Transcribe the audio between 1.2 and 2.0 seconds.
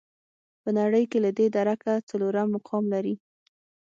له دې درکه